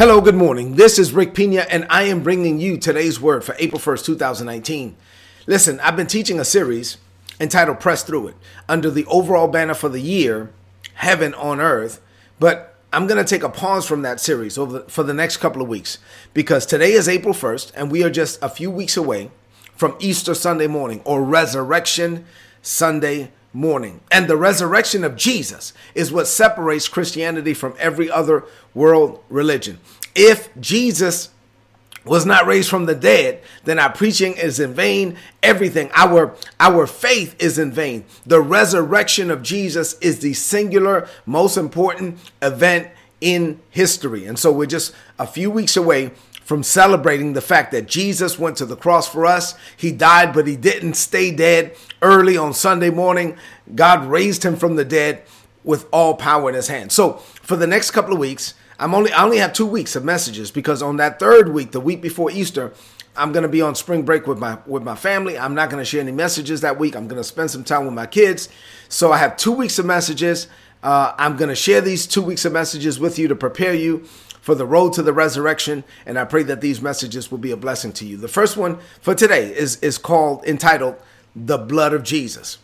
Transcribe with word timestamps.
Hello, 0.00 0.22
good 0.22 0.34
morning. 0.34 0.76
This 0.76 0.98
is 0.98 1.12
Rick 1.12 1.34
Pina, 1.34 1.66
and 1.68 1.86
I 1.90 2.04
am 2.04 2.22
bringing 2.22 2.58
you 2.58 2.78
today's 2.78 3.20
word 3.20 3.44
for 3.44 3.54
April 3.58 3.78
1st, 3.78 4.06
2019. 4.06 4.96
Listen, 5.46 5.78
I've 5.80 5.94
been 5.94 6.06
teaching 6.06 6.40
a 6.40 6.44
series 6.46 6.96
entitled 7.38 7.80
Press 7.80 8.02
Through 8.02 8.28
It 8.28 8.34
under 8.66 8.90
the 8.90 9.04
overall 9.04 9.46
banner 9.46 9.74
for 9.74 9.90
the 9.90 10.00
year, 10.00 10.52
Heaven 10.94 11.34
on 11.34 11.60
Earth. 11.60 12.00
But 12.38 12.78
I'm 12.94 13.06
going 13.06 13.22
to 13.22 13.28
take 13.28 13.42
a 13.42 13.50
pause 13.50 13.86
from 13.86 14.00
that 14.00 14.20
series 14.20 14.56
over 14.56 14.84
for 14.84 15.02
the 15.02 15.12
next 15.12 15.36
couple 15.36 15.60
of 15.60 15.68
weeks 15.68 15.98
because 16.32 16.64
today 16.64 16.92
is 16.92 17.06
April 17.06 17.34
1st, 17.34 17.72
and 17.74 17.90
we 17.90 18.02
are 18.02 18.08
just 18.08 18.42
a 18.42 18.48
few 18.48 18.70
weeks 18.70 18.96
away 18.96 19.30
from 19.76 19.96
Easter 20.00 20.32
Sunday 20.34 20.66
morning 20.66 21.02
or 21.04 21.22
Resurrection 21.22 22.24
Sunday 22.62 23.32
morning. 23.52 24.00
And 24.10 24.28
the 24.28 24.36
resurrection 24.36 25.04
of 25.04 25.16
Jesus 25.16 25.72
is 25.94 26.12
what 26.12 26.26
separates 26.26 26.88
Christianity 26.88 27.54
from 27.54 27.74
every 27.78 28.10
other 28.10 28.44
world 28.74 29.22
religion. 29.28 29.80
If 30.14 30.48
Jesus 30.60 31.30
was 32.04 32.24
not 32.24 32.46
raised 32.46 32.70
from 32.70 32.86
the 32.86 32.94
dead, 32.94 33.42
then 33.64 33.78
our 33.78 33.92
preaching 33.92 34.36
is 34.36 34.58
in 34.58 34.72
vain. 34.72 35.16
Everything, 35.42 35.90
our 35.94 36.34
our 36.58 36.86
faith 36.86 37.36
is 37.38 37.58
in 37.58 37.72
vain. 37.72 38.04
The 38.24 38.40
resurrection 38.40 39.30
of 39.30 39.42
Jesus 39.42 39.98
is 40.00 40.20
the 40.20 40.32
singular 40.32 41.08
most 41.26 41.56
important 41.56 42.18
event 42.40 42.88
in 43.20 43.60
history. 43.70 44.24
And 44.24 44.38
so 44.38 44.50
we're 44.50 44.66
just 44.66 44.94
a 45.18 45.26
few 45.26 45.50
weeks 45.50 45.76
away 45.76 46.12
from 46.42 46.62
celebrating 46.62 47.34
the 47.34 47.40
fact 47.40 47.70
that 47.70 47.86
Jesus 47.86 48.38
went 48.38 48.56
to 48.56 48.66
the 48.66 48.76
cross 48.76 49.06
for 49.06 49.24
us. 49.24 49.54
He 49.76 49.92
died, 49.92 50.32
but 50.32 50.46
he 50.46 50.56
didn't 50.56 50.94
stay 50.94 51.30
dead. 51.30 51.76
Early 52.02 52.36
on 52.36 52.54
Sunday 52.54 52.90
morning, 52.90 53.36
God 53.74 54.06
raised 54.06 54.42
him 54.42 54.56
from 54.56 54.74
the 54.74 54.84
dead 54.84 55.22
with 55.62 55.86
all 55.92 56.14
power 56.14 56.48
in 56.48 56.56
his 56.56 56.68
hand. 56.68 56.90
So 56.90 57.14
for 57.42 57.56
the 57.56 57.66
next 57.66 57.90
couple 57.92 58.12
of 58.12 58.18
weeks, 58.18 58.54
I'm 58.80 58.94
only 58.94 59.12
I 59.12 59.24
only 59.24 59.36
have 59.36 59.52
two 59.52 59.66
weeks 59.66 59.94
of 59.94 60.04
messages 60.04 60.50
because 60.50 60.82
on 60.82 60.96
that 60.96 61.18
third 61.18 61.52
week, 61.52 61.72
the 61.72 61.80
week 61.80 62.00
before 62.00 62.30
Easter, 62.30 62.72
I'm 63.14 63.30
gonna 63.30 63.46
be 63.46 63.60
on 63.60 63.74
spring 63.74 64.02
break 64.02 64.26
with 64.26 64.38
my 64.38 64.58
with 64.66 64.82
my 64.82 64.96
family. 64.96 65.38
I'm 65.38 65.54
not 65.54 65.68
gonna 65.68 65.84
share 65.84 66.00
any 66.00 66.12
messages 66.12 66.62
that 66.62 66.78
week. 66.78 66.96
I'm 66.96 67.06
gonna 67.06 67.22
spend 67.22 67.50
some 67.50 67.62
time 67.62 67.84
with 67.84 67.92
my 67.92 68.06
kids. 68.06 68.48
So 68.88 69.12
I 69.12 69.18
have 69.18 69.36
two 69.36 69.52
weeks 69.52 69.78
of 69.78 69.84
messages. 69.84 70.46
Uh, 70.82 71.12
I'm 71.18 71.36
gonna 71.36 71.54
share 71.54 71.82
these 71.82 72.06
two 72.06 72.22
weeks 72.22 72.46
of 72.46 72.54
messages 72.54 72.98
with 72.98 73.18
you 73.18 73.28
to 73.28 73.36
prepare 73.36 73.74
you 73.74 74.06
for 74.40 74.54
the 74.54 74.64
road 74.64 74.94
to 74.94 75.02
the 75.02 75.12
resurrection. 75.12 75.84
And 76.06 76.18
I 76.18 76.24
pray 76.24 76.42
that 76.44 76.62
these 76.62 76.80
messages 76.80 77.30
will 77.30 77.38
be 77.38 77.50
a 77.50 77.58
blessing 77.58 77.92
to 77.92 78.06
you. 78.06 78.16
The 78.16 78.28
first 78.28 78.56
one 78.56 78.78
for 79.02 79.14
today 79.14 79.54
is, 79.54 79.76
is 79.82 79.98
called, 79.98 80.42
entitled, 80.46 80.96
The 81.36 81.58
Blood 81.58 81.92
of 81.92 82.02
Jesus. 82.02 82.56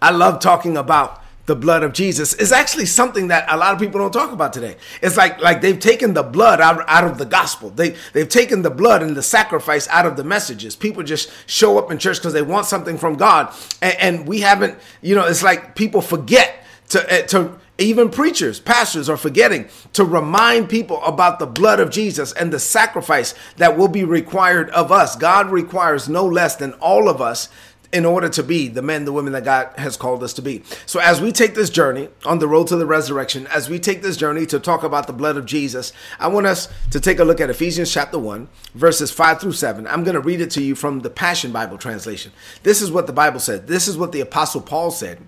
I 0.00 0.12
love 0.12 0.38
talking 0.38 0.76
about 0.76 1.20
the 1.48 1.56
blood 1.56 1.82
of 1.82 1.94
Jesus 1.94 2.34
is 2.34 2.52
actually 2.52 2.84
something 2.84 3.28
that 3.28 3.50
a 3.50 3.56
lot 3.56 3.72
of 3.72 3.80
people 3.80 3.98
don't 3.98 4.12
talk 4.12 4.32
about 4.32 4.52
today. 4.52 4.76
It's 5.00 5.16
like 5.16 5.40
like 5.40 5.62
they've 5.62 5.80
taken 5.80 6.12
the 6.12 6.22
blood 6.22 6.60
out, 6.60 6.84
out 6.86 7.04
of 7.04 7.16
the 7.16 7.24
gospel. 7.24 7.70
They 7.70 7.96
they've 8.12 8.28
taken 8.28 8.60
the 8.60 8.70
blood 8.70 9.02
and 9.02 9.16
the 9.16 9.22
sacrifice 9.22 9.88
out 9.88 10.04
of 10.04 10.16
the 10.18 10.24
messages. 10.24 10.76
People 10.76 11.02
just 11.02 11.32
show 11.46 11.78
up 11.78 11.90
in 11.90 11.98
church 11.98 12.18
because 12.18 12.34
they 12.34 12.42
want 12.42 12.66
something 12.66 12.98
from 12.98 13.16
God, 13.16 13.52
and, 13.80 13.96
and, 13.98 14.28
we 14.28 14.40
haven't. 14.40 14.78
You 15.00 15.14
know, 15.14 15.26
it's 15.26 15.42
like 15.42 15.74
people 15.74 16.02
forget 16.02 16.62
to 16.90 17.12
eh, 17.12 17.22
to 17.28 17.58
even 17.78 18.10
preachers, 18.10 18.60
pastors 18.60 19.08
are 19.08 19.16
forgetting 19.16 19.68
to 19.94 20.04
remind 20.04 20.68
people 20.68 21.02
about 21.04 21.38
the 21.38 21.46
blood 21.46 21.80
of 21.80 21.90
Jesus 21.90 22.32
and 22.32 22.52
the 22.52 22.58
sacrifice 22.58 23.34
that 23.56 23.78
will 23.78 23.88
be 23.88 24.04
required 24.04 24.68
of 24.70 24.90
us. 24.92 25.16
God 25.16 25.50
requires 25.50 26.08
no 26.08 26.26
less 26.26 26.56
than 26.56 26.72
all 26.74 27.08
of 27.08 27.22
us 27.22 27.48
in 27.90 28.04
order 28.04 28.28
to 28.28 28.42
be 28.42 28.68
the 28.68 28.82
men, 28.82 29.04
the 29.04 29.12
women 29.12 29.32
that 29.32 29.44
God 29.44 29.70
has 29.78 29.96
called 29.96 30.22
us 30.22 30.34
to 30.34 30.42
be. 30.42 30.62
So, 30.84 31.00
as 31.00 31.20
we 31.20 31.32
take 31.32 31.54
this 31.54 31.70
journey 31.70 32.08
on 32.26 32.38
the 32.38 32.48
road 32.48 32.66
to 32.68 32.76
the 32.76 32.84
resurrection, 32.84 33.46
as 33.46 33.70
we 33.70 33.78
take 33.78 34.02
this 34.02 34.16
journey 34.16 34.44
to 34.46 34.60
talk 34.60 34.82
about 34.82 35.06
the 35.06 35.12
blood 35.12 35.36
of 35.36 35.46
Jesus, 35.46 35.92
I 36.20 36.28
want 36.28 36.46
us 36.46 36.68
to 36.90 37.00
take 37.00 37.18
a 37.18 37.24
look 37.24 37.40
at 37.40 37.48
Ephesians 37.48 37.92
chapter 37.92 38.18
1, 38.18 38.48
verses 38.74 39.10
5 39.10 39.40
through 39.40 39.52
7. 39.52 39.86
I'm 39.86 40.04
going 40.04 40.14
to 40.14 40.20
read 40.20 40.40
it 40.40 40.50
to 40.52 40.62
you 40.62 40.74
from 40.74 41.00
the 41.00 41.10
Passion 41.10 41.50
Bible 41.50 41.78
translation. 41.78 42.32
This 42.62 42.82
is 42.82 42.90
what 42.90 43.06
the 43.06 43.12
Bible 43.12 43.40
said. 43.40 43.66
This 43.66 43.88
is 43.88 43.96
what 43.96 44.12
the 44.12 44.20
Apostle 44.20 44.60
Paul 44.60 44.90
said 44.90 45.18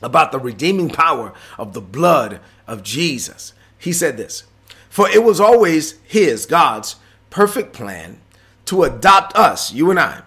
about 0.00 0.32
the 0.32 0.38
redeeming 0.38 0.88
power 0.88 1.34
of 1.58 1.74
the 1.74 1.82
blood 1.82 2.40
of 2.66 2.82
Jesus. 2.82 3.52
He 3.78 3.92
said 3.92 4.16
this 4.16 4.44
For 4.88 5.08
it 5.10 5.22
was 5.22 5.38
always 5.38 5.98
His, 6.04 6.46
God's, 6.46 6.96
perfect 7.28 7.74
plan 7.74 8.20
to 8.66 8.84
adopt 8.84 9.36
us, 9.36 9.72
you 9.72 9.90
and 9.90 10.00
I, 10.00 10.22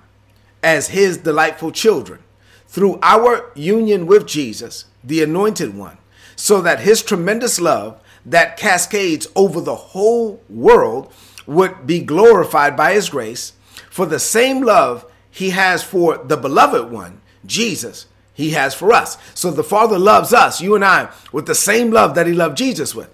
as 0.63 0.89
His 0.89 1.17
delightful 1.17 1.71
children 1.71 2.19
through 2.67 2.99
our 3.03 3.51
union 3.53 4.07
with 4.07 4.25
Jesus, 4.25 4.85
the 5.03 5.21
Anointed 5.21 5.75
One, 5.77 5.97
so 6.35 6.61
that 6.61 6.79
His 6.79 7.03
tremendous 7.03 7.59
love 7.59 8.01
that 8.25 8.57
cascades 8.57 9.27
over 9.35 9.61
the 9.61 9.75
whole 9.75 10.41
world 10.49 11.13
would 11.45 11.85
be 11.85 11.99
glorified 11.99 12.75
by 12.75 12.93
His 12.93 13.09
grace 13.09 13.53
for 13.89 14.05
the 14.05 14.19
same 14.19 14.61
love 14.61 15.05
He 15.29 15.51
has 15.51 15.83
for 15.83 16.17
the 16.17 16.37
beloved 16.37 16.91
one, 16.91 17.21
Jesus 17.45 18.07
he 18.33 18.51
has 18.51 18.73
for 18.73 18.91
us. 18.91 19.17
So 19.33 19.51
the 19.51 19.63
Father 19.63 19.99
loves 19.99 20.33
us, 20.33 20.59
you 20.59 20.75
and 20.75 20.83
I, 20.83 21.09
with 21.31 21.45
the 21.45 21.55
same 21.55 21.91
love 21.91 22.15
that 22.15 22.27
he 22.27 22.33
loved 22.33 22.57
Jesus 22.57 22.95
with. 22.95 23.09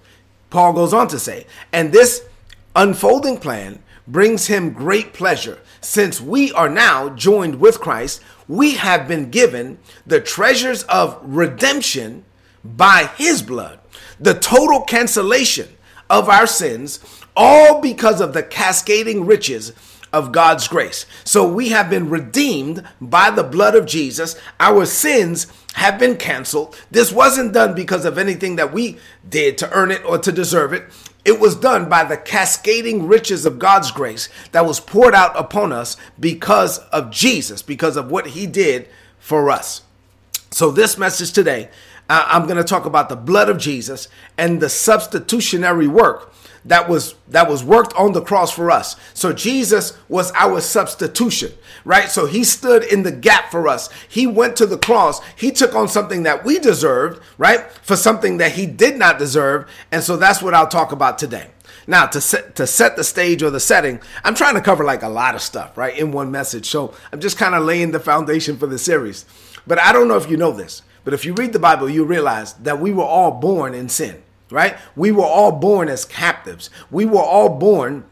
Paul 0.48 0.72
goes 0.72 0.94
on 0.94 1.08
to 1.08 1.18
say, 1.18 1.46
and 1.72 1.92
this 1.92 2.26
unfolding 2.74 3.38
plan 3.38 3.82
brings 4.06 4.46
him 4.46 4.72
great 4.72 5.12
pleasure. 5.12 5.58
Since 5.80 6.20
we 6.20 6.52
are 6.52 6.68
now 6.68 7.10
joined 7.10 7.60
with 7.60 7.80
Christ, 7.80 8.20
we 8.48 8.74
have 8.74 9.06
been 9.06 9.30
given 9.30 9.78
the 10.06 10.20
treasures 10.20 10.82
of 10.84 11.18
redemption 11.22 12.24
by 12.64 13.10
his 13.16 13.42
blood, 13.42 13.80
the 14.18 14.34
total 14.34 14.82
cancellation 14.82 15.68
of 16.08 16.28
our 16.28 16.46
sins, 16.46 17.00
all 17.36 17.80
because 17.80 18.20
of 18.20 18.34
the 18.34 18.42
cascading 18.42 19.24
riches 19.24 19.72
of 20.12 20.32
God's 20.32 20.66
grace. 20.68 21.06
So 21.24 21.50
we 21.50 21.68
have 21.68 21.88
been 21.88 22.10
redeemed 22.10 22.86
by 23.00 23.30
the 23.30 23.44
blood 23.44 23.76
of 23.76 23.86
Jesus. 23.86 24.36
Our 24.58 24.84
sins 24.86 25.46
have 25.74 25.98
been 25.98 26.16
canceled. 26.16 26.76
This 26.90 27.12
wasn't 27.12 27.52
done 27.52 27.74
because 27.74 28.04
of 28.04 28.18
anything 28.18 28.56
that 28.56 28.72
we 28.72 28.98
did 29.28 29.56
to 29.58 29.72
earn 29.72 29.90
it 29.90 30.04
or 30.04 30.18
to 30.18 30.32
deserve 30.32 30.72
it. 30.72 30.84
It 31.24 31.38
was 31.38 31.54
done 31.54 31.88
by 31.88 32.04
the 32.04 32.16
cascading 32.16 33.06
riches 33.06 33.44
of 33.44 33.58
God's 33.58 33.90
grace 33.90 34.28
that 34.52 34.64
was 34.64 34.80
poured 34.80 35.14
out 35.14 35.38
upon 35.38 35.72
us 35.72 35.96
because 36.18 36.78
of 36.90 37.10
Jesus, 37.10 37.62
because 37.62 37.96
of 37.96 38.10
what 38.10 38.28
he 38.28 38.46
did 38.46 38.88
for 39.18 39.50
us. 39.50 39.82
So, 40.50 40.70
this 40.70 40.98
message 40.98 41.32
today, 41.32 41.68
I'm 42.08 42.46
going 42.46 42.56
to 42.56 42.64
talk 42.64 42.86
about 42.86 43.08
the 43.08 43.16
blood 43.16 43.48
of 43.48 43.58
Jesus 43.58 44.08
and 44.36 44.60
the 44.60 44.68
substitutionary 44.68 45.86
work 45.86 46.32
that 46.64 46.88
was 46.88 47.14
that 47.28 47.48
was 47.48 47.64
worked 47.64 47.94
on 47.94 48.12
the 48.12 48.20
cross 48.20 48.52
for 48.52 48.70
us. 48.70 48.96
So 49.14 49.32
Jesus 49.32 49.96
was 50.08 50.32
our 50.32 50.60
substitution, 50.60 51.52
right? 51.84 52.10
So 52.10 52.26
he 52.26 52.44
stood 52.44 52.84
in 52.84 53.02
the 53.02 53.12
gap 53.12 53.50
for 53.50 53.66
us. 53.66 53.88
He 54.08 54.26
went 54.26 54.56
to 54.56 54.66
the 54.66 54.78
cross. 54.78 55.20
He 55.36 55.50
took 55.50 55.74
on 55.74 55.88
something 55.88 56.24
that 56.24 56.44
we 56.44 56.58
deserved, 56.58 57.22
right? 57.38 57.70
For 57.82 57.96
something 57.96 58.38
that 58.38 58.52
he 58.52 58.66
did 58.66 58.98
not 58.98 59.18
deserve. 59.18 59.70
And 59.90 60.02
so 60.02 60.16
that's 60.16 60.42
what 60.42 60.54
I'll 60.54 60.68
talk 60.68 60.92
about 60.92 61.18
today. 61.18 61.50
Now, 61.86 62.06
to 62.06 62.20
set 62.20 62.56
to 62.56 62.66
set 62.66 62.96
the 62.96 63.04
stage 63.04 63.42
or 63.42 63.50
the 63.50 63.60
setting, 63.60 64.00
I'm 64.22 64.34
trying 64.34 64.54
to 64.54 64.60
cover 64.60 64.84
like 64.84 65.02
a 65.02 65.08
lot 65.08 65.34
of 65.34 65.40
stuff, 65.40 65.78
right, 65.78 65.96
in 65.96 66.12
one 66.12 66.30
message. 66.30 66.66
So 66.66 66.94
I'm 67.12 67.20
just 67.20 67.38
kind 67.38 67.54
of 67.54 67.64
laying 67.64 67.92
the 67.92 68.00
foundation 68.00 68.58
for 68.58 68.66
the 68.66 68.78
series. 68.78 69.24
But 69.66 69.78
I 69.78 69.92
don't 69.92 70.08
know 70.08 70.16
if 70.16 70.30
you 70.30 70.36
know 70.36 70.52
this, 70.52 70.82
but 71.04 71.14
if 71.14 71.24
you 71.24 71.32
read 71.34 71.52
the 71.52 71.58
Bible, 71.58 71.88
you 71.88 72.04
realize 72.04 72.52
that 72.54 72.80
we 72.80 72.92
were 72.92 73.04
all 73.04 73.30
born 73.30 73.74
in 73.74 73.88
sin 73.88 74.22
right? 74.50 74.76
We 74.96 75.12
were 75.12 75.24
all 75.24 75.52
born 75.52 75.88
as 75.88 76.04
captives. 76.04 76.70
We 76.90 77.04
were 77.04 77.22
all 77.22 77.58
born 77.58 78.04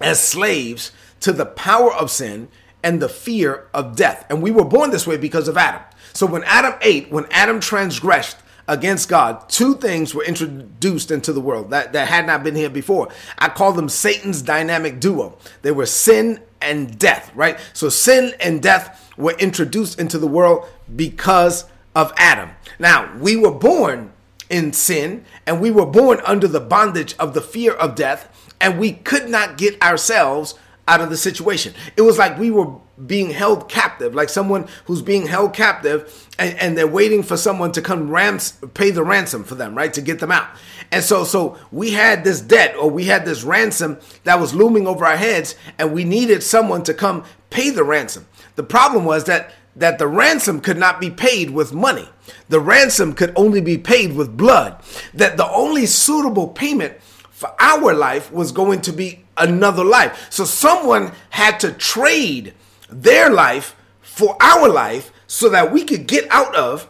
as 0.00 0.20
slaves 0.20 0.92
to 1.20 1.32
the 1.32 1.46
power 1.46 1.92
of 1.92 2.10
sin 2.10 2.48
and 2.82 3.02
the 3.02 3.08
fear 3.08 3.68
of 3.74 3.96
death. 3.96 4.26
And 4.30 4.42
we 4.42 4.50
were 4.50 4.64
born 4.64 4.90
this 4.90 5.06
way 5.06 5.16
because 5.16 5.48
of 5.48 5.56
Adam. 5.56 5.82
So 6.12 6.26
when 6.26 6.44
Adam 6.44 6.74
ate, 6.80 7.10
when 7.10 7.26
Adam 7.30 7.60
transgressed 7.60 8.38
against 8.66 9.08
God, 9.08 9.48
two 9.48 9.74
things 9.74 10.14
were 10.14 10.24
introduced 10.24 11.10
into 11.10 11.32
the 11.32 11.40
world 11.40 11.70
that, 11.70 11.92
that 11.92 12.08
had 12.08 12.26
not 12.26 12.44
been 12.44 12.54
here 12.54 12.70
before. 12.70 13.08
I 13.38 13.48
call 13.48 13.72
them 13.72 13.88
Satan's 13.88 14.42
dynamic 14.42 15.00
duo. 15.00 15.38
They 15.62 15.72
were 15.72 15.86
sin 15.86 16.40
and 16.60 16.98
death, 16.98 17.32
right? 17.34 17.58
So 17.72 17.88
sin 17.88 18.34
and 18.40 18.62
death 18.62 19.12
were 19.16 19.34
introduced 19.38 19.98
into 19.98 20.18
the 20.18 20.26
world 20.26 20.66
because 20.94 21.64
of 21.94 22.12
Adam. 22.16 22.50
Now, 22.78 23.16
we 23.18 23.36
were 23.36 23.50
born 23.50 24.12
in 24.50 24.72
sin, 24.72 25.24
and 25.46 25.60
we 25.60 25.70
were 25.70 25.86
born 25.86 26.20
under 26.24 26.48
the 26.48 26.60
bondage 26.60 27.14
of 27.18 27.34
the 27.34 27.40
fear 27.40 27.72
of 27.72 27.94
death, 27.94 28.52
and 28.60 28.78
we 28.78 28.92
could 28.92 29.28
not 29.28 29.58
get 29.58 29.80
ourselves 29.82 30.54
out 30.88 31.02
of 31.02 31.10
the 31.10 31.16
situation. 31.16 31.74
It 31.96 32.02
was 32.02 32.18
like 32.18 32.38
we 32.38 32.50
were 32.50 32.72
being 33.06 33.30
held 33.30 33.68
captive, 33.68 34.14
like 34.14 34.28
someone 34.28 34.66
who's 34.86 35.02
being 35.02 35.26
held 35.26 35.54
captive 35.54 36.28
and, 36.38 36.58
and, 36.58 36.78
they're 36.78 36.88
waiting 36.88 37.22
for 37.22 37.36
someone 37.36 37.70
to 37.72 37.82
come 37.82 38.10
rams 38.10 38.58
pay 38.74 38.90
the 38.90 39.04
ransom 39.04 39.44
for 39.44 39.54
them, 39.54 39.76
right? 39.76 39.92
To 39.94 40.00
get 40.00 40.18
them 40.18 40.32
out. 40.32 40.48
And 40.90 41.04
so 41.04 41.22
so 41.22 41.58
we 41.70 41.92
had 41.92 42.24
this 42.24 42.40
debt 42.40 42.74
or 42.76 42.90
we 42.90 43.04
had 43.04 43.24
this 43.24 43.44
ransom 43.44 43.98
that 44.24 44.40
was 44.40 44.54
looming 44.54 44.88
over 44.88 45.04
our 45.04 45.16
heads 45.16 45.54
and 45.78 45.92
we 45.92 46.02
needed 46.02 46.42
someone 46.42 46.82
to 46.84 46.94
come 46.94 47.24
pay 47.50 47.70
the 47.70 47.84
ransom. 47.84 48.26
The 48.56 48.64
problem 48.64 49.04
was 49.04 49.24
that 49.24 49.52
that 49.78 49.98
the 49.98 50.06
ransom 50.06 50.60
could 50.60 50.76
not 50.76 51.00
be 51.00 51.10
paid 51.10 51.50
with 51.50 51.72
money. 51.72 52.08
The 52.48 52.60
ransom 52.60 53.14
could 53.14 53.32
only 53.36 53.60
be 53.60 53.78
paid 53.78 54.14
with 54.14 54.36
blood. 54.36 54.82
That 55.14 55.36
the 55.36 55.48
only 55.50 55.86
suitable 55.86 56.48
payment 56.48 57.00
for 57.30 57.54
our 57.58 57.94
life 57.94 58.30
was 58.32 58.52
going 58.52 58.80
to 58.82 58.92
be 58.92 59.24
another 59.36 59.84
life. 59.84 60.26
So 60.30 60.44
someone 60.44 61.12
had 61.30 61.60
to 61.60 61.72
trade 61.72 62.54
their 62.90 63.30
life 63.30 63.76
for 64.00 64.36
our 64.40 64.68
life 64.68 65.12
so 65.26 65.48
that 65.50 65.72
we 65.72 65.84
could 65.84 66.06
get 66.06 66.26
out 66.30 66.54
of 66.54 66.88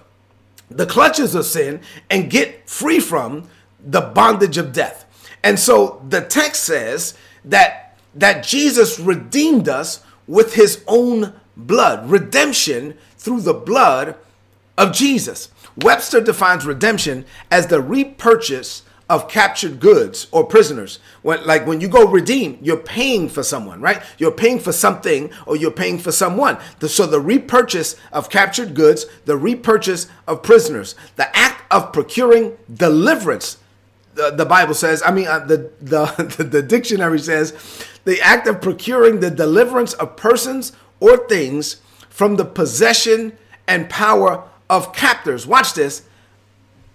the 0.70 0.87
clutches 0.87 1.34
of 1.34 1.44
sin 1.44 1.81
and 2.08 2.31
get 2.31 2.69
free 2.69 3.00
from 3.00 3.49
the 3.79 4.00
bondage 4.00 4.56
of 4.56 4.73
death. 4.73 5.05
And 5.43 5.58
so 5.58 6.02
the 6.08 6.23
text 6.23 6.64
says 6.64 7.14
that 7.44 7.84
that 8.14 8.43
Jesus 8.43 8.99
redeemed 8.99 9.69
us 9.69 10.02
with 10.26 10.55
his 10.55 10.82
own 10.87 11.34
blood, 11.58 12.08
redemption 12.08 12.96
through 13.19 13.43
the 13.43 13.55
blood 13.55 14.16
of 14.78 14.93
Jesus. 14.93 15.50
Webster 15.76 16.20
defines 16.20 16.64
redemption 16.64 17.26
as 17.50 17.66
the 17.66 17.81
repurchase 17.81 18.82
of 19.10 19.28
captured 19.28 19.81
goods 19.81 20.26
or 20.31 20.44
prisoners. 20.44 20.99
When, 21.22 21.44
like 21.46 21.66
when 21.66 21.81
you 21.81 21.88
go 21.88 22.06
redeem, 22.06 22.58
you're 22.60 22.76
paying 22.76 23.28
for 23.28 23.43
someone, 23.43 23.81
right? 23.81 24.02
You're 24.19 24.32
paying 24.32 24.58
for 24.58 24.72
something 24.72 25.31
or 25.46 25.56
you're 25.56 25.70
paying 25.70 25.99
for 25.99 26.12
someone. 26.12 26.58
The, 26.81 26.88
so 26.88 27.06
the 27.06 27.20
repurchase 27.20 27.96
of 28.12 28.28
captured 28.28 28.75
goods, 28.75 29.06
the 29.25 29.37
repurchase 29.37 30.08
of 30.26 30.43
prisoners, 30.43 30.94
the 31.16 31.34
act 31.37 31.62
of 31.72 31.93
procuring 31.93 32.56
deliverance. 32.72 33.58
The, 34.14 34.31
the 34.31 34.44
Bible 34.44 34.75
says, 34.75 35.02
I 35.05 35.10
mean, 35.10 35.26
uh, 35.26 35.40
the, 35.40 35.70
the, 35.81 36.44
the 36.50 36.62
dictionary 36.62 37.19
says, 37.19 37.55
the 38.05 38.20
act 38.20 38.46
of 38.46 38.60
procuring 38.60 39.20
the 39.20 39.31
deliverance 39.31 39.94
of 39.94 40.16
persons 40.16 40.72
or 41.00 41.17
things 41.29 41.77
from 42.09 42.37
the 42.37 42.45
possession 42.45 43.37
and 43.67 43.89
power 43.89 44.45
of 44.69 44.93
captors. 44.93 45.47
Watch 45.47 45.75
this. 45.75 46.03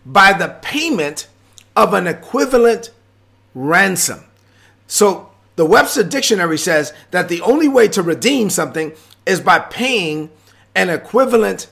By 0.06 0.34
the 0.34 0.60
payment 0.62 1.28
of 1.76 1.94
an 1.94 2.08
equivalent 2.08 2.92
ransom. 3.54 4.26
So 4.88 5.30
the 5.56 5.66
Webster 5.66 6.04
Dictionary 6.04 6.58
says 6.58 6.94
that 7.12 7.30
the 7.30 7.42
only 7.42 7.68
way 7.68 7.88
to 7.90 8.02
redeem 8.02 8.50
something 8.50 8.94
is 9.26 9.40
by 9.40 9.60
paying 9.60 10.30
an 10.76 10.90
equivalent 10.90 11.68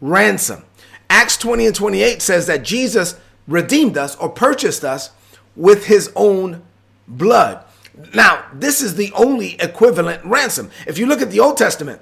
ransom. 0.00 0.64
Acts 1.08 1.36
20 1.36 1.66
and 1.66 1.74
28 1.74 2.22
says 2.22 2.46
that 2.46 2.62
Jesus 2.62 3.16
redeemed 3.48 3.96
us 3.96 4.16
or 4.16 4.28
purchased 4.28 4.84
us 4.84 5.10
with 5.56 5.86
his 5.86 6.12
own 6.14 6.62
blood. 7.08 7.64
Now, 8.14 8.46
this 8.52 8.80
is 8.80 8.94
the 8.94 9.12
only 9.12 9.54
equivalent 9.60 10.24
ransom. 10.24 10.70
If 10.86 10.98
you 10.98 11.06
look 11.06 11.22
at 11.22 11.30
the 11.30 11.40
Old 11.40 11.56
Testament, 11.56 12.00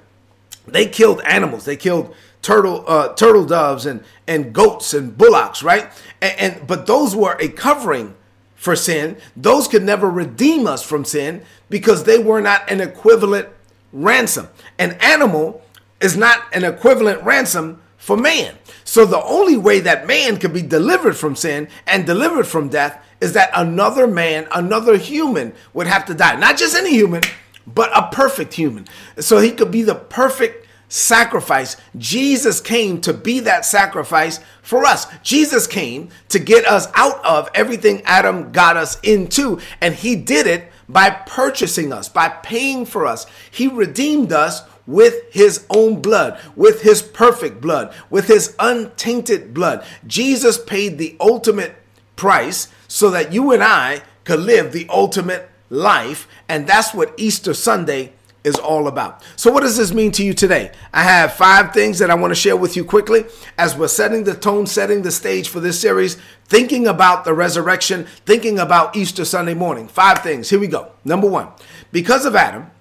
they 0.67 0.87
killed 0.87 1.21
animals. 1.21 1.65
They 1.65 1.75
killed 1.75 2.13
turtle 2.41 2.85
uh, 2.87 3.13
turtle 3.13 3.45
doves 3.45 3.85
and 3.85 4.03
and 4.27 4.53
goats 4.53 4.93
and 4.93 5.17
bullocks, 5.17 5.63
right? 5.63 5.89
And, 6.21 6.39
and 6.39 6.67
but 6.67 6.85
those 6.85 7.15
were 7.15 7.37
a 7.39 7.49
covering 7.49 8.15
for 8.55 8.75
sin. 8.75 9.17
Those 9.35 9.67
could 9.67 9.83
never 9.83 10.09
redeem 10.09 10.67
us 10.67 10.83
from 10.83 11.05
sin 11.05 11.43
because 11.69 12.03
they 12.03 12.19
were 12.19 12.41
not 12.41 12.69
an 12.69 12.81
equivalent 12.81 13.47
ransom. 13.91 14.49
An 14.77 14.97
animal 15.01 15.63
is 16.01 16.15
not 16.15 16.43
an 16.53 16.63
equivalent 16.63 17.23
ransom 17.23 17.81
for 17.99 18.17
man. 18.17 18.57
So 18.83 19.05
the 19.05 19.21
only 19.23 19.57
way 19.57 19.81
that 19.81 20.07
man 20.07 20.37
can 20.37 20.51
be 20.51 20.63
delivered 20.63 21.15
from 21.15 21.35
sin 21.35 21.67
and 21.85 22.07
delivered 22.07 22.47
from 22.47 22.69
death 22.69 23.05
is 23.21 23.33
that 23.33 23.51
another 23.53 24.07
man, 24.07 24.47
another 24.51 24.97
human 24.97 25.53
would 25.73 25.85
have 25.85 26.05
to 26.05 26.15
die. 26.15 26.35
Not 26.37 26.57
just 26.57 26.75
any 26.75 26.91
human, 26.91 27.21
but 27.67 27.95
a 27.95 28.09
perfect 28.11 28.53
human. 28.53 28.87
So 29.19 29.37
he 29.39 29.51
could 29.51 29.69
be 29.69 29.83
the 29.83 29.95
perfect 29.95 30.65
sacrifice. 30.87 31.77
Jesus 31.97 32.59
came 32.61 32.99
to 33.01 33.13
be 33.13 33.41
that 33.41 33.65
sacrifice 33.65 34.39
for 34.63 34.85
us. 34.85 35.05
Jesus 35.21 35.67
came 35.67 36.09
to 36.29 36.39
get 36.39 36.65
us 36.65 36.87
out 36.95 37.23
of 37.23 37.49
everything 37.53 38.01
Adam 38.05 38.51
got 38.51 38.75
us 38.75 38.99
into, 39.01 39.59
and 39.81 39.93
he 39.93 40.15
did 40.15 40.47
it 40.47 40.71
by 40.87 41.11
purchasing 41.11 41.93
us, 41.93 42.09
by 42.09 42.29
paying 42.29 42.85
for 42.85 43.05
us. 43.05 43.27
He 43.51 43.67
redeemed 43.67 44.33
us 44.33 44.63
with 44.89 45.31
his 45.31 45.65
own 45.69 46.01
blood, 46.01 46.39
with 46.55 46.81
his 46.81 47.03
perfect 47.03 47.61
blood, 47.61 47.93
with 48.09 48.27
his 48.27 48.55
untainted 48.57 49.53
blood. 49.53 49.85
Jesus 50.07 50.57
paid 50.57 50.97
the 50.97 51.15
ultimate 51.19 51.75
price 52.15 52.69
so 52.87 53.11
that 53.11 53.31
you 53.31 53.51
and 53.51 53.63
I 53.63 54.01
could 54.23 54.39
live 54.39 54.71
the 54.71 54.87
ultimate 54.89 55.47
life, 55.69 56.27
and 56.49 56.65
that's 56.65 56.91
what 56.91 57.13
Easter 57.17 57.53
Sunday 57.53 58.13
is 58.43 58.55
all 58.55 58.87
about. 58.87 59.21
So, 59.35 59.51
what 59.51 59.61
does 59.61 59.77
this 59.77 59.93
mean 59.93 60.11
to 60.13 60.25
you 60.25 60.33
today? 60.33 60.71
I 60.91 61.03
have 61.03 61.33
five 61.33 61.71
things 61.71 61.99
that 61.99 62.09
I 62.09 62.15
want 62.15 62.31
to 62.31 62.35
share 62.35 62.57
with 62.57 62.75
you 62.75 62.83
quickly 62.83 63.25
as 63.59 63.77
we're 63.77 63.87
setting 63.87 64.23
the 64.23 64.33
tone, 64.33 64.65
setting 64.65 65.03
the 65.03 65.11
stage 65.11 65.49
for 65.49 65.59
this 65.59 65.79
series, 65.79 66.17
thinking 66.45 66.87
about 66.87 67.25
the 67.25 67.33
resurrection, 67.33 68.07
thinking 68.25 68.57
about 68.57 68.95
Easter 68.95 69.23
Sunday 69.23 69.53
morning. 69.53 69.87
Five 69.87 70.23
things. 70.23 70.49
Here 70.49 70.59
we 70.59 70.67
go. 70.67 70.93
Number 71.05 71.27
one, 71.27 71.49
because 71.91 72.25
of 72.25 72.35
Adam, 72.35 72.71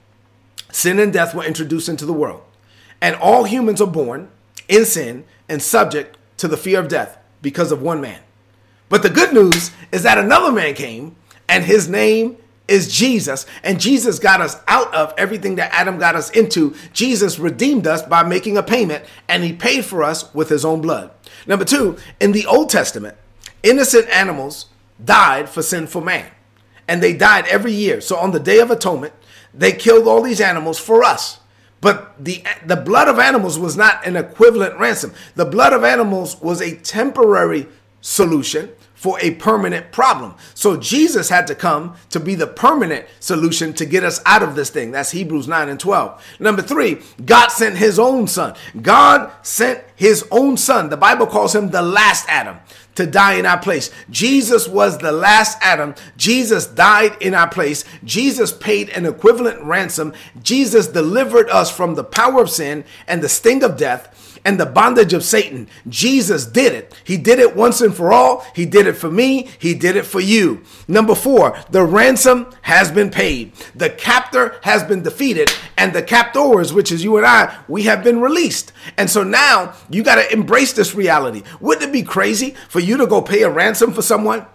sin 0.70 0.98
and 0.98 1.12
death 1.12 1.34
were 1.34 1.44
introduced 1.44 1.88
into 1.88 2.06
the 2.06 2.12
world, 2.12 2.42
and 3.00 3.16
all 3.16 3.44
humans 3.44 3.80
are 3.80 3.86
born 3.86 4.28
in 4.68 4.84
sin 4.84 5.24
and 5.48 5.62
subject 5.62 6.16
to 6.36 6.48
the 6.48 6.56
fear 6.56 6.80
of 6.80 6.88
death 6.88 7.18
because 7.42 7.72
of 7.72 7.82
one 7.82 8.00
man. 8.00 8.20
But 8.88 9.02
the 9.02 9.10
good 9.10 9.32
news 9.32 9.70
is 9.92 10.02
that 10.02 10.18
another 10.18 10.52
man 10.52 10.74
came, 10.74 11.16
and 11.48 11.64
his 11.64 11.88
name 11.88 12.36
is 12.66 12.92
Jesus. 12.92 13.46
And 13.62 13.80
Jesus 13.80 14.18
got 14.18 14.40
us 14.40 14.56
out 14.68 14.92
of 14.94 15.14
everything 15.16 15.56
that 15.56 15.72
Adam 15.72 15.98
got 15.98 16.14
us 16.14 16.30
into. 16.30 16.74
Jesus 16.92 17.38
redeemed 17.38 17.86
us 17.86 18.02
by 18.02 18.22
making 18.22 18.56
a 18.56 18.62
payment, 18.62 19.04
and 19.26 19.42
he 19.42 19.52
paid 19.52 19.84
for 19.84 20.02
us 20.02 20.32
with 20.34 20.48
his 20.48 20.64
own 20.64 20.80
blood. 20.80 21.10
Number 21.46 21.64
two, 21.64 21.96
in 22.20 22.32
the 22.32 22.46
Old 22.46 22.70
Testament, 22.70 23.16
innocent 23.62 24.08
animals 24.10 24.66
died 25.02 25.48
for 25.48 25.62
sinful 25.62 26.02
man. 26.02 26.30
And 26.86 27.02
they 27.02 27.12
died 27.12 27.46
every 27.48 27.72
year. 27.72 28.00
So 28.00 28.16
on 28.16 28.30
the 28.30 28.40
Day 28.40 28.60
of 28.60 28.70
Atonement, 28.70 29.12
they 29.58 29.72
killed 29.72 30.08
all 30.08 30.22
these 30.22 30.40
animals 30.40 30.78
for 30.78 31.04
us. 31.04 31.40
But 31.80 32.24
the, 32.24 32.42
the 32.66 32.76
blood 32.76 33.08
of 33.08 33.18
animals 33.18 33.58
was 33.58 33.76
not 33.76 34.04
an 34.06 34.16
equivalent 34.16 34.78
ransom. 34.78 35.12
The 35.34 35.44
blood 35.44 35.72
of 35.72 35.84
animals 35.84 36.40
was 36.40 36.60
a 36.60 36.76
temporary 36.76 37.66
solution 38.00 38.70
for 38.94 39.16
a 39.20 39.32
permanent 39.36 39.92
problem. 39.92 40.34
So 40.54 40.76
Jesus 40.76 41.28
had 41.28 41.46
to 41.46 41.54
come 41.54 41.94
to 42.10 42.18
be 42.18 42.34
the 42.34 42.48
permanent 42.48 43.06
solution 43.20 43.72
to 43.74 43.86
get 43.86 44.02
us 44.02 44.20
out 44.26 44.42
of 44.42 44.56
this 44.56 44.70
thing. 44.70 44.90
That's 44.90 45.12
Hebrews 45.12 45.46
9 45.46 45.68
and 45.68 45.78
12. 45.78 46.36
Number 46.40 46.62
three, 46.62 46.98
God 47.24 47.48
sent 47.48 47.76
his 47.76 48.00
own 48.00 48.26
son. 48.26 48.56
God 48.82 49.30
sent 49.42 49.84
his 49.94 50.26
own 50.32 50.56
son. 50.56 50.90
The 50.90 50.96
Bible 50.96 51.26
calls 51.28 51.54
him 51.54 51.70
the 51.70 51.82
last 51.82 52.26
Adam 52.28 52.56
to 52.98 53.06
die 53.06 53.34
in 53.34 53.46
our 53.46 53.60
place. 53.60 53.92
Jesus 54.10 54.66
was 54.66 54.98
the 54.98 55.12
last 55.12 55.56
Adam. 55.62 55.94
Jesus 56.16 56.66
died 56.66 57.16
in 57.20 57.32
our 57.32 57.48
place. 57.48 57.84
Jesus 58.02 58.50
paid 58.52 58.88
an 58.90 59.06
equivalent 59.06 59.62
ransom. 59.62 60.12
Jesus 60.42 60.88
delivered 60.88 61.48
us 61.48 61.70
from 61.70 61.94
the 61.94 62.02
power 62.02 62.42
of 62.42 62.50
sin 62.50 62.84
and 63.06 63.22
the 63.22 63.28
sting 63.28 63.62
of 63.62 63.76
death 63.76 64.16
and 64.44 64.58
the 64.58 64.66
bondage 64.66 65.12
of 65.12 65.24
Satan. 65.24 65.68
Jesus 65.88 66.46
did 66.46 66.72
it. 66.72 66.94
He 67.04 67.16
did 67.16 67.38
it 67.38 67.54
once 67.54 67.80
and 67.80 67.94
for 67.94 68.12
all. 68.12 68.46
He 68.54 68.64
did 68.64 68.86
it 68.86 68.94
for 68.94 69.10
me. 69.10 69.48
He 69.58 69.74
did 69.74 69.96
it 69.96 70.06
for 70.06 70.20
you. 70.20 70.62
Number 70.86 71.14
four, 71.14 71.58
the 71.70 71.84
ransom 71.84 72.50
has 72.62 72.90
been 72.90 73.10
paid. 73.10 73.52
The 73.74 73.90
captor 73.90 74.56
has 74.62 74.82
been 74.82 75.02
defeated, 75.02 75.52
and 75.76 75.92
the 75.92 76.02
captors, 76.02 76.72
which 76.72 76.90
is 76.90 77.04
you 77.04 77.16
and 77.16 77.26
I, 77.26 77.58
we 77.68 77.82
have 77.82 78.02
been 78.02 78.20
released. 78.20 78.72
And 78.96 79.10
so 79.10 79.22
now 79.22 79.74
you 79.90 80.02
got 80.02 80.14
to 80.14 80.32
embrace 80.32 80.72
this 80.72 80.94
reality. 80.94 81.42
Wouldn't 81.60 81.90
it 81.90 81.92
be 81.92 82.02
crazy 82.02 82.54
for 82.68 82.80
you 82.80 82.87
to 82.96 83.06
go 83.06 83.20
pay 83.22 83.42
a 83.42 83.50
ransom 83.50 83.92
for 83.92 84.02
someone? 84.02 84.46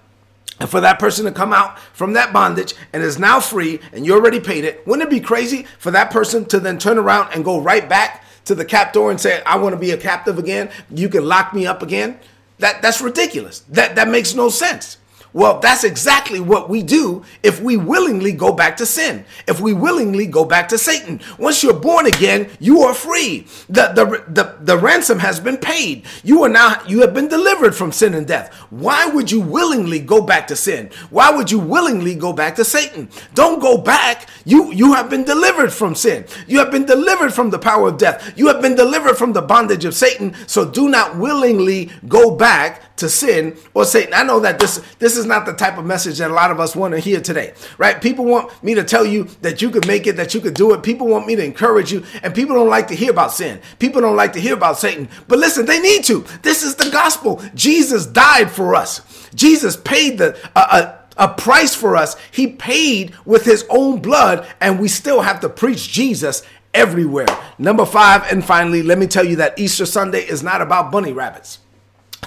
and 0.59 0.69
for 0.69 0.81
that 0.81 0.99
person 0.99 1.25
to 1.25 1.31
come 1.31 1.51
out 1.51 1.79
from 1.93 2.13
that 2.13 2.31
bondage 2.31 2.75
and 2.93 3.03
is 3.03 3.17
now 3.17 3.39
free 3.39 3.79
and 3.91 4.05
you 4.05 4.13
already 4.13 4.39
paid 4.39 4.63
it, 4.63 4.85
wouldn't 4.85 5.07
it 5.07 5.09
be 5.09 5.19
crazy 5.19 5.65
for 5.79 5.91
that 5.91 6.11
person 6.11 6.45
to 6.45 6.59
then 6.59 6.77
turn 6.77 6.97
around 6.97 7.33
and 7.33 7.43
go 7.43 7.59
right 7.59 7.89
back 7.89 8.23
to 8.45 8.55
the 8.55 8.65
captor 8.65 9.09
and 9.09 9.19
say, 9.19 9.41
I 9.45 9.57
want 9.57 9.73
to 9.73 9.79
be 9.79 9.91
a 9.91 9.97
captive 9.97 10.37
again, 10.37 10.69
you 10.89 11.09
can 11.09 11.25
lock 11.25 11.53
me 11.53 11.65
up 11.65 11.81
again. 11.81 12.19
That, 12.59 12.81
that's 12.81 13.01
ridiculous. 13.01 13.59
That, 13.69 13.95
that 13.95 14.07
makes 14.07 14.35
no 14.35 14.49
sense. 14.49 14.97
Well, 15.33 15.59
that's 15.59 15.83
exactly 15.83 16.39
what 16.39 16.69
we 16.69 16.83
do 16.83 17.23
if 17.41 17.59
we 17.59 17.75
willingly 17.75 18.31
go 18.31 18.53
back 18.53 18.77
to 18.77 18.85
sin, 18.85 19.25
if 19.47 19.59
we 19.59 19.73
willingly 19.73 20.27
go 20.27 20.45
back 20.45 20.69
to 20.69 20.77
Satan. 20.77 21.21
Once 21.39 21.63
you're 21.63 21.73
born 21.73 22.05
again, 22.05 22.51
you 22.59 22.81
are 22.81 22.93
free. 22.93 23.47
The, 23.67 23.91
the, 23.93 24.23
the, 24.27 24.57
the 24.61 24.77
ransom 24.77 25.17
has 25.19 25.39
been 25.39 25.57
paid. 25.57 26.05
You 26.23 26.43
are 26.43 26.49
now, 26.49 26.83
you 26.87 27.01
have 27.01 27.15
been 27.15 27.27
delivered 27.27 27.75
from 27.75 27.91
sin 27.91 28.13
and 28.13 28.27
death. 28.27 28.53
Why 28.69 29.07
would 29.07 29.31
you 29.31 29.41
willingly 29.41 29.99
go 29.99 30.21
back 30.21 30.47
to 30.47 30.55
sin? 30.55 30.91
Why 31.09 31.31
would 31.31 31.49
you 31.49 31.57
willingly 31.57 32.13
go 32.13 32.31
back 32.31 32.55
to 32.57 32.65
Satan? 32.65 33.09
Don't 33.33 33.59
go 33.59 33.79
back. 33.79 34.29
You, 34.45 34.71
you 34.71 34.93
have 34.93 35.09
been 35.09 35.23
delivered 35.23 35.73
from 35.73 35.95
sin. 35.95 36.25
You 36.47 36.59
have 36.59 36.69
been 36.69 36.85
delivered 36.85 37.33
from 37.33 37.49
the 37.49 37.59
power 37.59 37.87
of 37.87 37.97
death. 37.97 38.33
You 38.37 38.47
have 38.47 38.61
been 38.61 38.75
delivered 38.75 39.17
from 39.17 39.33
the 39.33 39.41
bondage 39.41 39.85
of 39.85 39.95
Satan. 39.95 40.35
So 40.45 40.69
do 40.69 40.89
not 40.89 41.17
willingly 41.17 41.89
go 42.07 42.35
back 42.35 42.92
to 42.97 43.09
sin 43.09 43.57
or 43.73 43.85
Satan. 43.85 44.13
I 44.13 44.23
know 44.23 44.39
that 44.41 44.59
this 44.59 44.81
this 44.99 45.17
is 45.17 45.25
not 45.25 45.45
the 45.45 45.53
type 45.53 45.77
of 45.77 45.85
message 45.85 46.19
that 46.19 46.29
a 46.29 46.33
lot 46.33 46.51
of 46.51 46.59
us 46.59 46.75
want 46.75 46.93
to 46.93 46.99
hear 46.99 47.21
today, 47.21 47.53
right? 47.77 48.01
People 48.01 48.25
want 48.25 48.63
me 48.63 48.75
to 48.75 48.83
tell 48.83 49.05
you 49.05 49.25
that 49.41 49.61
you 49.61 49.69
could 49.69 49.87
make 49.87 50.07
it, 50.07 50.15
that 50.17 50.33
you 50.33 50.41
could 50.41 50.53
do 50.53 50.73
it. 50.73 50.83
People 50.83 51.07
want 51.07 51.27
me 51.27 51.35
to 51.35 51.43
encourage 51.43 51.91
you, 51.91 52.03
and 52.21 52.35
people 52.35 52.55
don't 52.55 52.69
like 52.69 52.87
to 52.89 52.95
hear 52.95 53.11
about 53.11 53.31
sin. 53.31 53.61
People 53.79 54.01
don't 54.01 54.15
like 54.15 54.33
to 54.33 54.39
hear 54.39 54.53
about 54.53 54.77
Satan. 54.77 55.09
But 55.27 55.39
listen, 55.39 55.65
they 55.65 55.79
need 55.79 56.03
to. 56.05 56.25
This 56.41 56.63
is 56.63 56.75
the 56.75 56.89
gospel. 56.89 57.41
Jesus 57.55 58.05
died 58.05 58.51
for 58.51 58.75
us. 58.75 59.29
Jesus 59.33 59.75
paid 59.75 60.17
the 60.17 60.37
uh, 60.55 60.67
uh, 60.71 60.97
a 61.17 61.27
price 61.27 61.75
for 61.75 61.95
us. 61.95 62.15
He 62.31 62.47
paid 62.47 63.13
with 63.25 63.45
his 63.45 63.65
own 63.69 64.01
blood, 64.01 64.47
and 64.59 64.79
we 64.79 64.87
still 64.87 65.21
have 65.21 65.39
to 65.41 65.49
preach 65.49 65.91
Jesus 65.91 66.43
everywhere. 66.73 67.27
Number 67.57 67.85
five, 67.85 68.31
and 68.31 68.43
finally, 68.43 68.81
let 68.81 68.97
me 68.97 69.07
tell 69.07 69.23
you 69.23 69.37
that 69.37 69.59
Easter 69.59 69.85
Sunday 69.85 70.21
is 70.21 70.41
not 70.41 70.61
about 70.61 70.91
bunny 70.91 71.13
rabbits. 71.13 71.59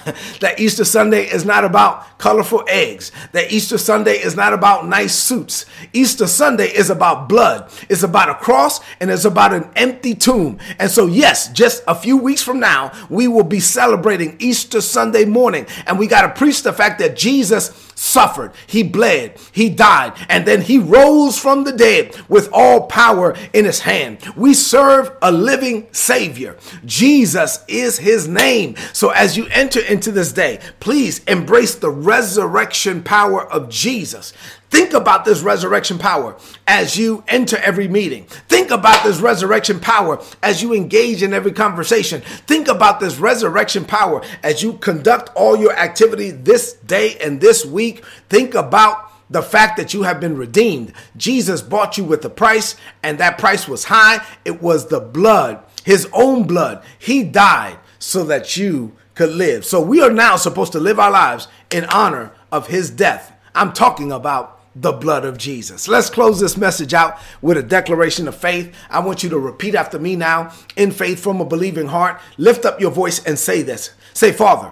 that 0.39 0.59
Easter 0.59 0.85
Sunday 0.85 1.25
is 1.25 1.45
not 1.45 1.63
about 1.63 2.17
colorful 2.17 2.63
eggs. 2.67 3.11
That 3.31 3.51
Easter 3.51 3.77
Sunday 3.77 4.17
is 4.17 4.35
not 4.35 4.53
about 4.53 4.87
nice 4.87 5.15
suits. 5.15 5.65
Easter 5.93 6.27
Sunday 6.27 6.67
is 6.67 6.89
about 6.89 7.29
blood. 7.29 7.71
It's 7.89 8.03
about 8.03 8.29
a 8.29 8.35
cross 8.35 8.79
and 8.99 9.09
it's 9.09 9.25
about 9.25 9.53
an 9.53 9.69
empty 9.75 10.13
tomb. 10.13 10.59
And 10.79 10.89
so, 10.89 11.07
yes, 11.07 11.51
just 11.51 11.83
a 11.87 11.95
few 11.95 12.17
weeks 12.17 12.41
from 12.41 12.59
now, 12.59 12.91
we 13.09 13.27
will 13.27 13.43
be 13.43 13.59
celebrating 13.59 14.37
Easter 14.39 14.81
Sunday 14.81 15.25
morning. 15.25 15.67
And 15.85 15.99
we 15.99 16.07
got 16.07 16.21
to 16.21 16.39
preach 16.39 16.63
the 16.63 16.73
fact 16.73 16.99
that 16.99 17.15
Jesus 17.15 17.87
suffered, 17.97 18.51
he 18.67 18.83
bled, 18.83 19.39
he 19.51 19.69
died, 19.69 20.13
and 20.29 20.45
then 20.45 20.61
he 20.61 20.77
rose 20.77 21.39
from 21.39 21.63
the 21.63 21.71
dead 21.71 22.15
with 22.29 22.47
all 22.53 22.85
power 22.85 23.35
in 23.53 23.65
his 23.65 23.79
hand. 23.79 24.19
We 24.35 24.53
serve 24.53 25.11
a 25.21 25.31
living 25.31 25.87
Savior. 25.91 26.57
Jesus 26.85 27.63
is 27.67 27.97
his 27.97 28.27
name. 28.27 28.75
So 28.93 29.09
as 29.09 29.35
you 29.35 29.47
enter 29.47 29.79
into 29.87 30.11
this 30.11 30.31
day, 30.31 30.59
please 30.79 31.23
embrace 31.25 31.75
the 31.75 31.89
resurrection 31.89 33.03
power 33.03 33.45
of 33.45 33.69
Jesus. 33.69 34.33
Think 34.69 34.93
about 34.93 35.23
this 35.23 35.41
resurrection 35.41 35.97
power 35.97 36.37
as 36.67 36.97
you 36.97 37.23
enter 37.27 37.57
every 37.57 37.87
meeting. 37.87 38.25
Think 38.25 38.69
about 38.69 39.03
this 39.03 39.19
resurrection 39.19 39.79
power 39.79 40.21
as 40.43 40.61
you 40.61 40.73
engage 40.73 41.23
in 41.23 41.33
every 41.33 41.53
conversation. 41.53 42.21
Think 42.21 42.67
about 42.67 42.99
this 42.99 43.17
resurrection 43.17 43.85
power 43.85 44.21
as 44.43 44.61
you 44.61 44.73
conduct 44.73 45.29
all 45.35 45.55
your 45.55 45.73
activity 45.73 46.31
this 46.31 46.73
day 46.73 47.17
and 47.19 47.39
this 47.39 47.65
week. 47.65 48.03
Think 48.29 48.55
about 48.55 49.11
the 49.29 49.41
fact 49.41 49.77
that 49.77 49.93
you 49.93 50.03
have 50.03 50.19
been 50.19 50.37
redeemed. 50.37 50.93
Jesus 51.15 51.61
bought 51.61 51.97
you 51.97 52.03
with 52.03 52.23
a 52.25 52.29
price, 52.29 52.75
and 53.03 53.17
that 53.17 53.37
price 53.37 53.67
was 53.67 53.85
high. 53.85 54.25
It 54.45 54.61
was 54.61 54.87
the 54.87 54.99
blood, 54.99 55.63
his 55.83 56.07
own 56.13 56.47
blood. 56.47 56.83
He 56.99 57.23
died 57.23 57.77
so 57.99 58.23
that 58.25 58.57
you 58.57 58.93
could 59.17 59.31
live. 59.31 59.65
So 59.65 59.81
we 59.81 59.99
are 60.01 60.11
now 60.11 60.35
supposed 60.35 60.73
to 60.73 60.79
live 60.79 60.99
our 60.99 61.09
lives 61.09 61.47
in 61.71 61.85
honor 61.85 62.31
of 62.51 62.67
his 62.67 62.91
death. 62.91 63.33
I'm 63.55 63.73
talking 63.73 64.11
about 64.11 64.61
the 64.75 64.91
blood 64.91 65.25
of 65.25 65.39
Jesus. 65.39 65.87
Let's 65.87 66.11
close 66.11 66.39
this 66.39 66.55
message 66.55 66.93
out 66.93 67.17
with 67.41 67.57
a 67.57 67.63
declaration 67.63 68.27
of 68.27 68.37
faith. 68.37 68.75
I 68.91 68.99
want 68.99 69.23
you 69.23 69.29
to 69.31 69.39
repeat 69.39 69.73
after 69.73 69.97
me 69.97 70.15
now 70.15 70.53
in 70.75 70.91
faith 70.91 71.19
from 71.19 71.41
a 71.41 71.45
believing 71.45 71.87
heart. 71.87 72.21
Lift 72.37 72.63
up 72.63 72.79
your 72.79 72.91
voice 72.91 73.25
and 73.25 73.39
say 73.39 73.63
this. 73.63 73.89
Say, 74.13 74.31
Father, 74.31 74.71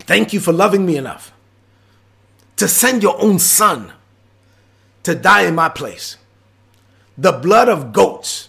thank 0.00 0.32
you 0.32 0.40
for 0.40 0.52
loving 0.52 0.84
me 0.84 0.96
enough 0.96 1.32
to 2.56 2.66
send 2.66 3.04
your 3.04 3.22
own 3.22 3.38
son 3.38 3.92
to 5.04 5.14
die 5.14 5.42
in 5.42 5.54
my 5.54 5.68
place. 5.68 6.16
The 7.16 7.30
blood 7.30 7.68
of 7.68 7.92
goats 7.92 8.48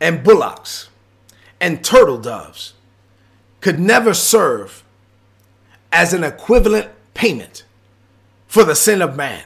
and 0.00 0.24
bullocks 0.24 0.88
and 1.60 1.84
turtle 1.84 2.16
doves 2.16 2.72
could 3.60 3.78
never 3.78 4.14
serve 4.14 4.82
as 5.92 6.12
an 6.12 6.24
equivalent 6.24 6.88
payment 7.14 7.64
for 8.46 8.64
the 8.64 8.74
sin 8.74 9.02
of 9.02 9.16
man. 9.16 9.44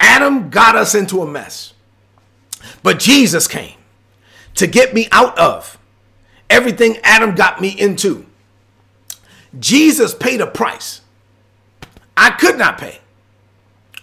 Adam 0.00 0.50
got 0.50 0.76
us 0.76 0.94
into 0.94 1.22
a 1.22 1.30
mess. 1.30 1.74
But 2.82 2.98
Jesus 2.98 3.46
came 3.46 3.76
to 4.54 4.66
get 4.66 4.94
me 4.94 5.08
out 5.12 5.36
of 5.38 5.78
everything 6.48 6.98
Adam 7.02 7.34
got 7.34 7.60
me 7.60 7.68
into. 7.68 8.26
Jesus 9.58 10.14
paid 10.14 10.40
a 10.40 10.46
price 10.46 11.02
I 12.16 12.30
could 12.30 12.58
not 12.58 12.78
pay 12.78 13.00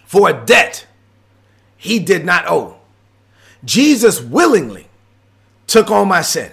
for 0.04 0.28
a 0.28 0.44
debt 0.44 0.86
he 1.76 1.98
did 1.98 2.24
not 2.24 2.44
owe. 2.48 2.76
Jesus 3.64 4.20
willingly 4.20 4.88
took 5.66 5.90
on 5.90 6.08
my 6.08 6.20
sin 6.20 6.50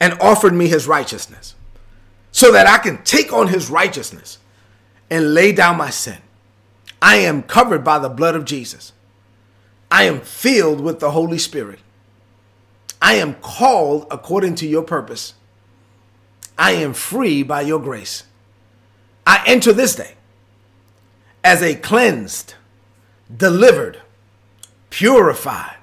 and 0.00 0.14
offered 0.20 0.54
me 0.54 0.68
his 0.68 0.86
righteousness 0.86 1.54
so 2.32 2.52
that 2.52 2.66
I 2.66 2.78
can 2.78 3.02
take 3.04 3.32
on 3.32 3.48
his 3.48 3.70
righteousness 3.70 4.38
and 5.08 5.34
lay 5.34 5.52
down 5.52 5.76
my 5.76 5.90
sin. 5.90 6.18
I 7.00 7.16
am 7.16 7.42
covered 7.42 7.84
by 7.84 7.98
the 7.98 8.08
blood 8.08 8.34
of 8.34 8.44
Jesus. 8.44 8.92
I 9.90 10.04
am 10.04 10.20
filled 10.20 10.80
with 10.80 11.00
the 11.00 11.12
Holy 11.12 11.38
Spirit. 11.38 11.78
I 13.00 13.14
am 13.14 13.34
called 13.34 14.06
according 14.10 14.56
to 14.56 14.66
your 14.66 14.82
purpose. 14.82 15.34
I 16.58 16.72
am 16.72 16.94
free 16.94 17.42
by 17.42 17.60
your 17.60 17.78
grace. 17.78 18.24
I 19.26 19.42
enter 19.46 19.72
this 19.72 19.94
day 19.94 20.14
as 21.42 21.62
a 21.62 21.74
cleansed, 21.74 22.54
delivered, 23.34 24.00
purified, 24.90 25.76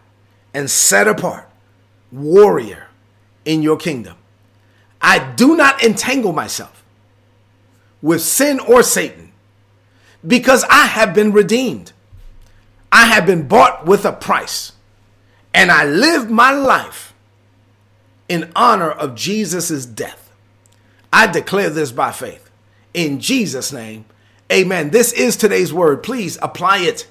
and 0.53 0.70
set 0.70 1.08
apart 1.08 1.50
warrior 2.12 2.88
in 3.45 3.62
your 3.63 3.77
kingdom. 3.77 4.17
I 5.01 5.19
do 5.33 5.55
not 5.55 5.83
entangle 5.83 6.31
myself 6.31 6.83
with 8.01 8.21
sin 8.21 8.60
or 8.60 8.83
Satan 8.83 9.31
because 10.25 10.63
I 10.65 10.86
have 10.86 11.13
been 11.13 11.31
redeemed. 11.31 11.93
I 12.91 13.05
have 13.05 13.25
been 13.25 13.48
bought 13.48 13.86
with 13.86 14.05
a 14.05 14.12
price. 14.12 14.74
And 15.53 15.71
I 15.71 15.86
live 15.86 16.29
my 16.29 16.51
life 16.51 17.13
in 18.29 18.51
honor 18.55 18.89
of 18.89 19.15
Jesus' 19.15 19.86
death. 19.86 20.31
I 21.12 21.27
declare 21.27 21.69
this 21.69 21.91
by 21.91 22.12
faith. 22.12 22.50
In 22.93 23.19
Jesus' 23.19 23.74
name, 23.74 24.05
amen. 24.51 24.91
This 24.91 25.12
is 25.12 25.36
today's 25.36 25.74
word. 25.74 26.03
Please 26.03 26.38
apply 26.41 26.79
it 26.79 27.07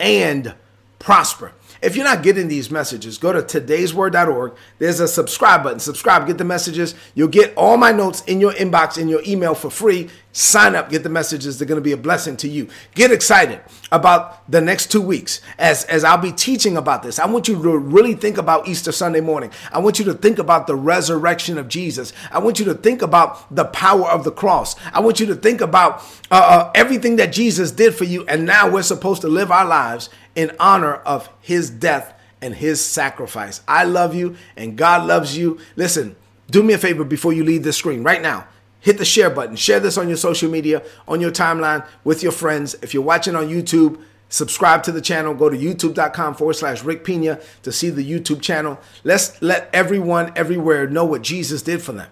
and 0.00 0.54
prosper. 0.98 1.52
If 1.84 1.96
you're 1.96 2.04
not 2.04 2.22
getting 2.22 2.48
these 2.48 2.70
messages, 2.70 3.18
go 3.18 3.32
to 3.32 3.42
today'sword.org. 3.42 4.54
There's 4.78 5.00
a 5.00 5.06
subscribe 5.06 5.62
button. 5.62 5.80
Subscribe, 5.80 6.26
get 6.26 6.38
the 6.38 6.44
messages. 6.44 6.94
You'll 7.14 7.28
get 7.28 7.54
all 7.56 7.76
my 7.76 7.92
notes 7.92 8.22
in 8.22 8.40
your 8.40 8.52
inbox, 8.52 8.96
in 8.96 9.08
your 9.08 9.20
email 9.26 9.54
for 9.54 9.70
free. 9.70 10.08
Sign 10.32 10.74
up, 10.74 10.90
get 10.90 11.04
the 11.04 11.08
messages. 11.08 11.58
They're 11.58 11.68
going 11.68 11.80
to 11.80 11.84
be 11.84 11.92
a 11.92 11.96
blessing 11.96 12.36
to 12.38 12.48
you. 12.48 12.68
Get 12.96 13.12
excited 13.12 13.60
about 13.92 14.50
the 14.50 14.60
next 14.60 14.90
two 14.90 15.00
weeks 15.00 15.40
as, 15.58 15.84
as 15.84 16.02
I'll 16.02 16.18
be 16.18 16.32
teaching 16.32 16.76
about 16.76 17.04
this. 17.04 17.20
I 17.20 17.26
want 17.26 17.46
you 17.46 17.62
to 17.62 17.78
really 17.78 18.14
think 18.14 18.36
about 18.36 18.66
Easter 18.66 18.90
Sunday 18.90 19.20
morning. 19.20 19.52
I 19.70 19.78
want 19.78 20.00
you 20.00 20.04
to 20.06 20.14
think 20.14 20.40
about 20.40 20.66
the 20.66 20.74
resurrection 20.74 21.56
of 21.56 21.68
Jesus. 21.68 22.12
I 22.32 22.40
want 22.40 22.58
you 22.58 22.64
to 22.64 22.74
think 22.74 23.00
about 23.00 23.54
the 23.54 23.66
power 23.66 24.10
of 24.10 24.24
the 24.24 24.32
cross. 24.32 24.74
I 24.92 24.98
want 24.98 25.20
you 25.20 25.26
to 25.26 25.36
think 25.36 25.60
about 25.60 26.02
uh, 26.32 26.34
uh, 26.34 26.72
everything 26.74 27.14
that 27.16 27.32
Jesus 27.32 27.70
did 27.70 27.94
for 27.94 28.04
you. 28.04 28.26
And 28.26 28.44
now 28.44 28.68
we're 28.68 28.82
supposed 28.82 29.20
to 29.22 29.28
live 29.28 29.52
our 29.52 29.64
lives 29.64 30.10
in 30.34 30.52
honor 30.58 30.94
of 30.94 31.28
his 31.40 31.70
death 31.70 32.14
and 32.40 32.54
his 32.54 32.84
sacrifice. 32.84 33.62
I 33.66 33.84
love 33.84 34.14
you 34.14 34.36
and 34.56 34.76
God 34.76 35.06
loves 35.06 35.36
you. 35.36 35.58
Listen, 35.76 36.16
do 36.50 36.62
me 36.62 36.74
a 36.74 36.78
favor 36.78 37.04
before 37.04 37.32
you 37.32 37.44
leave 37.44 37.62
this 37.62 37.76
screen 37.76 38.02
right 38.02 38.20
now. 38.20 38.46
Hit 38.80 38.98
the 38.98 39.04
share 39.04 39.30
button. 39.30 39.56
Share 39.56 39.80
this 39.80 39.96
on 39.96 40.08
your 40.08 40.18
social 40.18 40.50
media, 40.50 40.82
on 41.08 41.20
your 41.20 41.30
timeline 41.30 41.86
with 42.04 42.22
your 42.22 42.32
friends. 42.32 42.74
If 42.82 42.92
you're 42.92 43.02
watching 43.02 43.34
on 43.34 43.48
YouTube, 43.48 43.98
subscribe 44.28 44.82
to 44.82 44.92
the 44.92 45.00
channel. 45.00 45.32
Go 45.32 45.48
to 45.48 45.56
youtube.com 45.56 46.34
forward 46.34 46.52
slash 46.52 46.84
Rick 46.84 47.02
Pina 47.02 47.40
to 47.62 47.72
see 47.72 47.88
the 47.88 48.04
YouTube 48.04 48.42
channel. 48.42 48.78
Let's 49.02 49.40
let 49.40 49.70
everyone 49.72 50.32
everywhere 50.36 50.86
know 50.86 51.06
what 51.06 51.22
Jesus 51.22 51.62
did 51.62 51.80
for 51.80 51.92
them 51.92 52.10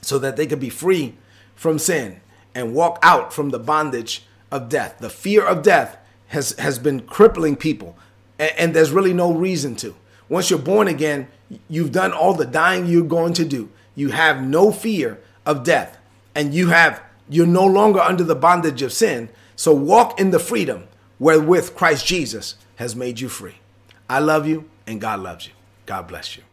so 0.00 0.20
that 0.20 0.36
they 0.36 0.46
could 0.46 0.60
be 0.60 0.70
free 0.70 1.16
from 1.56 1.80
sin 1.80 2.20
and 2.54 2.74
walk 2.74 3.00
out 3.02 3.32
from 3.32 3.50
the 3.50 3.58
bondage 3.58 4.24
of 4.52 4.68
death. 4.68 4.98
The 5.00 5.10
fear 5.10 5.44
of 5.44 5.62
death 5.64 5.98
has 6.28 6.52
has 6.58 6.78
been 6.78 7.00
crippling 7.00 7.56
people, 7.56 7.96
and, 8.38 8.52
and 8.58 8.74
there's 8.74 8.90
really 8.90 9.14
no 9.14 9.32
reason 9.32 9.76
to. 9.76 9.94
Once 10.28 10.50
you're 10.50 10.58
born 10.58 10.88
again, 10.88 11.28
you've 11.68 11.92
done 11.92 12.12
all 12.12 12.34
the 12.34 12.46
dying 12.46 12.86
you're 12.86 13.04
going 13.04 13.32
to 13.34 13.44
do. 13.44 13.68
You 13.94 14.10
have 14.10 14.42
no 14.42 14.70
fear 14.70 15.20
of 15.46 15.64
death, 15.64 15.98
and 16.34 16.54
you 16.54 16.68
have 16.68 17.02
you're 17.28 17.46
no 17.46 17.66
longer 17.66 18.00
under 18.00 18.24
the 18.24 18.34
bondage 18.34 18.82
of 18.82 18.92
sin. 18.92 19.28
So 19.56 19.72
walk 19.74 20.20
in 20.20 20.30
the 20.30 20.38
freedom 20.38 20.86
wherewith 21.18 21.74
Christ 21.74 22.06
Jesus 22.06 22.54
has 22.76 22.94
made 22.94 23.20
you 23.20 23.28
free. 23.28 23.56
I 24.08 24.20
love 24.20 24.46
you, 24.46 24.68
and 24.86 25.00
God 25.00 25.20
loves 25.20 25.46
you. 25.46 25.52
God 25.84 26.06
bless 26.06 26.36
you. 26.36 26.44